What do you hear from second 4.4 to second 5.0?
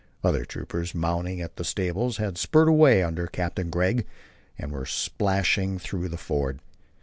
and were